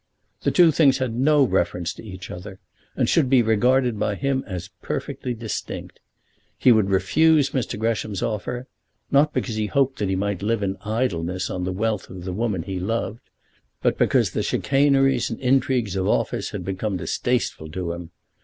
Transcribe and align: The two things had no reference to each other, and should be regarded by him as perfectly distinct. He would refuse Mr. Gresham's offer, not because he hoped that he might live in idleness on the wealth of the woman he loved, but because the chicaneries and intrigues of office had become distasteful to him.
The 0.41 0.49
two 0.49 0.71
things 0.71 0.97
had 0.97 1.13
no 1.13 1.43
reference 1.43 1.93
to 1.93 2.03
each 2.03 2.31
other, 2.31 2.59
and 2.95 3.07
should 3.07 3.29
be 3.29 3.43
regarded 3.43 3.99
by 3.99 4.15
him 4.15 4.43
as 4.47 4.71
perfectly 4.81 5.35
distinct. 5.35 5.99
He 6.57 6.71
would 6.71 6.89
refuse 6.89 7.51
Mr. 7.51 7.77
Gresham's 7.77 8.23
offer, 8.23 8.65
not 9.11 9.31
because 9.31 9.57
he 9.57 9.67
hoped 9.67 9.99
that 9.99 10.09
he 10.09 10.15
might 10.15 10.41
live 10.41 10.63
in 10.63 10.77
idleness 10.77 11.51
on 11.51 11.65
the 11.65 11.71
wealth 11.71 12.09
of 12.09 12.23
the 12.25 12.33
woman 12.33 12.63
he 12.63 12.79
loved, 12.79 13.19
but 13.83 13.99
because 13.99 14.31
the 14.31 14.41
chicaneries 14.41 15.29
and 15.29 15.39
intrigues 15.39 15.95
of 15.95 16.07
office 16.07 16.49
had 16.49 16.65
become 16.65 16.97
distasteful 16.97 17.69
to 17.69 17.91
him. 17.91 18.09